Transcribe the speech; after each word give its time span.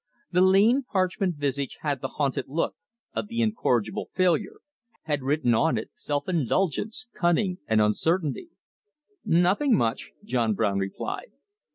The 0.31 0.41
lean 0.41 0.81
parchment 0.91 1.35
visage 1.35 1.77
had 1.81 2.01
the 2.01 2.07
hunted 2.17 2.45
look 2.47 2.73
of 3.13 3.27
the 3.27 3.39
incorrigible 3.41 4.09
failure, 4.11 4.61
had 5.03 5.21
written 5.21 5.53
on 5.53 5.77
it 5.77 5.91
self 5.93 6.27
indulgence, 6.27 7.05
cunning, 7.13 7.59
and 7.67 7.79
uncertainty. 7.79 8.49
"Nothing 9.23 9.77
much," 9.77 10.11
John 10.23 10.55
Brown 10.55 10.79
replied. 10.79 11.31